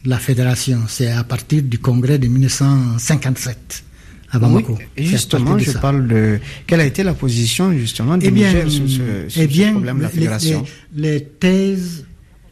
[0.04, 0.80] la fédération.
[0.88, 3.84] C'est à partir du congrès de 1957
[4.30, 4.76] à Bamako.
[4.78, 8.48] Oui, et justement, je parle de quelle a été la position justement du eh bien,
[8.48, 10.64] Niger sur ce, sur eh bien, ce problème de la les- fédération.
[10.94, 12.04] Les, les thèses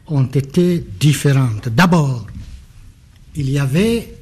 [0.07, 1.69] ont été différentes.
[1.69, 2.27] D'abord,
[3.35, 4.13] il y avait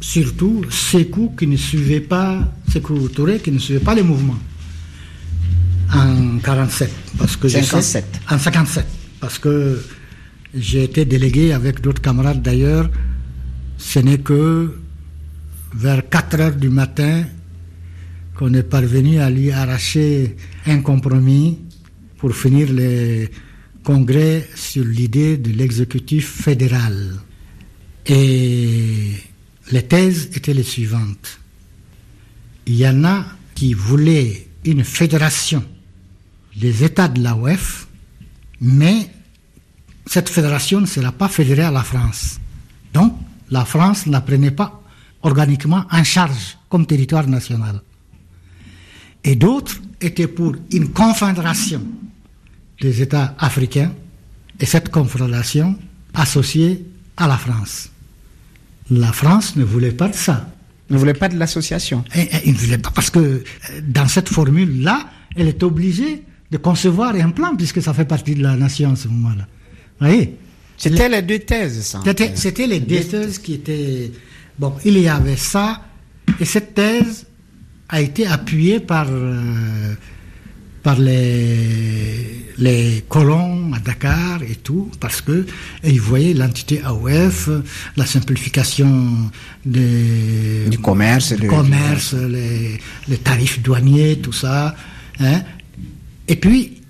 [0.00, 4.38] surtout Sekou qui ne suivait pas, Sekou Touré qui ne suivait pas les mouvements
[5.94, 6.90] en 47.
[7.18, 8.20] Parce que j'ai- 57.
[8.30, 8.86] En 57.
[9.20, 9.82] Parce que
[10.54, 12.90] j'ai été délégué avec d'autres camarades d'ailleurs.
[13.78, 14.74] Ce n'est que
[15.74, 17.24] vers 4 heures du matin
[18.36, 21.58] qu'on est parvenu à lui arracher un compromis
[22.18, 23.28] pour finir le
[23.84, 27.14] congrès sur l'idée de l'exécutif fédéral.
[28.06, 29.12] Et
[29.70, 31.38] les thèses étaient les suivantes.
[32.66, 33.24] Il y en a
[33.54, 35.64] qui voulaient une fédération
[36.56, 37.86] des États de la OEF,
[38.60, 39.08] mais
[40.06, 42.38] cette fédération ne sera pas fédérée à la France.
[42.92, 43.14] Donc,
[43.50, 44.82] la France ne la prenait pas
[45.22, 47.80] organiquement en charge comme territoire national.
[49.24, 51.82] Et d'autres étaient pour une confédération
[52.80, 53.92] des États africains
[54.58, 55.78] et cette confédération
[56.14, 56.84] associée
[57.16, 57.91] à la France.
[58.90, 60.48] La France ne voulait pas de ça.
[60.90, 62.04] Ne voulait pas de l'association.
[62.44, 63.42] Il ne voulait pas parce que euh,
[63.86, 68.42] dans cette formule-là, elle est obligée de concevoir un plan puisque ça fait partie de
[68.42, 69.46] la nation à ce moment-là.
[70.00, 70.36] Vous voyez?
[70.76, 72.00] C'était les deux thèses, ça.
[72.34, 74.10] c'était les deux thèses qui étaient...
[74.58, 75.80] Bon, il y avait ça,
[76.40, 77.26] et cette thèse
[77.88, 79.94] a été appuyée par, euh,
[80.82, 85.46] par les, les colons à Dakar et tout, parce que
[85.84, 87.50] et ils voyaient l'entité AOF,
[87.96, 89.30] la simplification
[89.64, 92.78] des, Du commerce, du de- commerce les,
[93.08, 94.74] les tarifs douaniers, tout ça.
[95.20, 95.42] hein.
[96.28, 96.82] Et puis,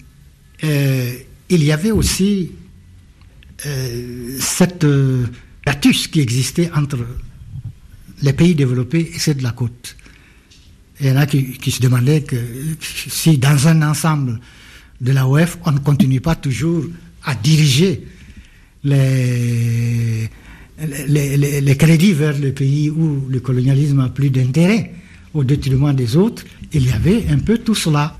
[0.65, 1.13] euh,
[1.49, 2.53] il y avait aussi
[3.67, 5.27] euh, cette euh,
[6.11, 6.99] qui existait entre
[8.23, 9.97] les pays développés et ceux de la côte.
[11.03, 12.37] Il y en a qui, se demandaient que
[12.81, 14.39] si dans un ensemble
[15.01, 16.85] de la OF, on ne continue pas toujours
[17.25, 18.07] à diriger
[18.85, 20.31] les,
[21.09, 24.95] les, crédits vers les pays où le colonialisme a plus d'intérêt
[25.35, 26.45] au détriment des autres.
[26.73, 28.17] Il y avait un peu tout cela.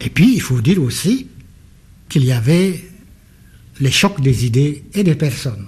[0.00, 1.28] Et puis, il faut dire aussi
[2.08, 2.84] qu'il y avait
[3.78, 5.66] les chocs des idées et des personnes.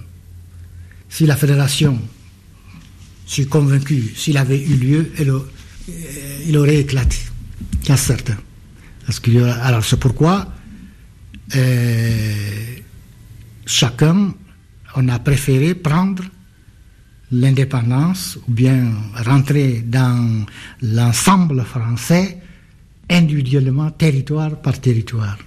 [1.07, 1.97] Si la fédération,
[3.27, 5.11] je suis convaincu, s'il avait eu lieu,
[6.47, 7.17] il aurait éclaté.
[9.05, 10.47] Parce que, alors c'est pourquoi
[11.55, 12.75] euh,
[13.65, 14.33] chacun,
[14.95, 16.23] on a préféré prendre
[17.31, 20.45] l'indépendance ou bien rentrer dans
[20.81, 22.37] l'ensemble français
[23.09, 25.37] individuellement, territoire par territoire.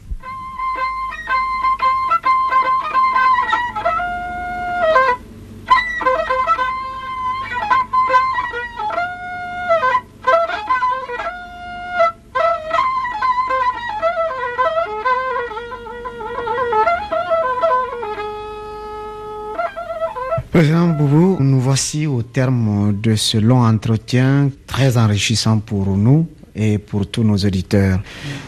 [21.40, 27.24] Nous voici au terme de ce long entretien très enrichissant pour nous et pour tous
[27.24, 27.98] nos auditeurs.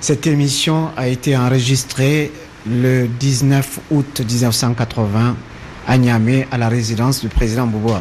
[0.01, 2.31] Cette émission a été enregistrée
[2.67, 5.37] le 19 août 1980
[5.89, 7.95] à Niamey à la résidence du président Boubou.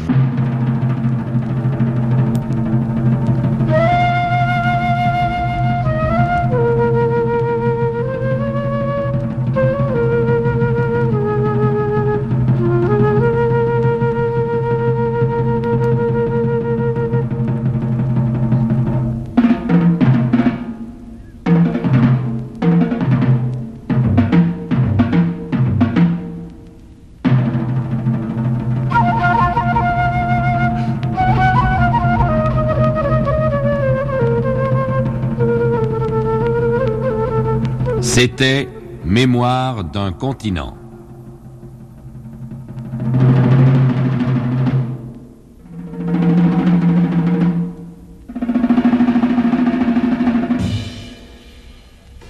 [38.26, 38.70] C'était
[39.04, 40.74] Mémoire d'un continent.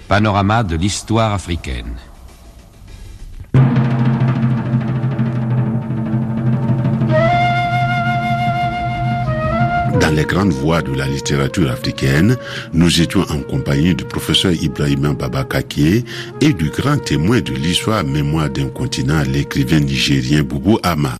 [0.08, 1.94] Panorama de l'histoire africaine.
[10.14, 12.36] Les grandes voies de la littérature africaine,
[12.72, 16.04] nous étions en compagnie du professeur Ibrahima Babakake
[16.40, 21.16] et du grand témoin de l'histoire mémoire d'un continent, l'écrivain nigérien Boubou Ama.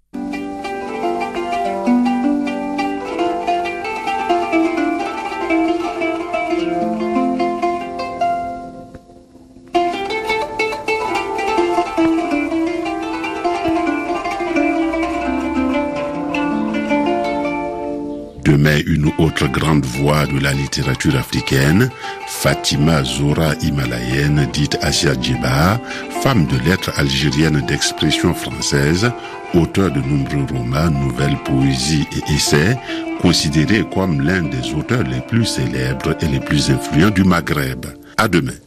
[19.75, 21.91] Grande voix de la littérature africaine,
[22.29, 25.81] Fatima Zora Himalayenne, dite Asia Djiba,
[26.23, 29.11] femme de lettres algérienne d'expression française,
[29.55, 32.79] auteur de nombreux romans, nouvelles, poésies et essais,
[33.21, 37.87] considérée comme l'un des auteurs les plus célèbres et les plus influents du Maghreb.
[38.17, 38.64] À demain.